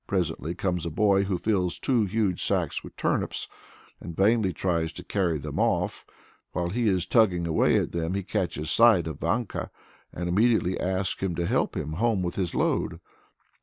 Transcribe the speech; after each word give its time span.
Presently 0.07 0.55
comes 0.55 0.83
a 0.83 0.89
boy 0.89 1.25
who 1.25 1.37
fills 1.37 1.77
two 1.77 2.05
huge 2.05 2.43
sacks 2.43 2.83
with 2.83 2.95
turnips, 2.97 3.47
and 3.99 4.15
vainly 4.17 4.51
tries 4.51 4.91
to 4.93 5.03
carry 5.03 5.37
them 5.37 5.59
off. 5.59 6.07
While 6.53 6.69
he 6.71 6.87
is 6.87 7.05
tugging 7.05 7.45
away 7.45 7.77
at 7.77 7.91
them 7.91 8.15
he 8.15 8.23
catches 8.23 8.71
sight 8.71 9.05
of 9.05 9.19
Vanka, 9.19 9.69
and 10.11 10.27
immediately 10.27 10.79
asks 10.79 11.21
him 11.21 11.35
to 11.35 11.45
help 11.45 11.77
him 11.77 11.93
home 12.01 12.23
with 12.23 12.33
his 12.35 12.55
load. 12.55 12.99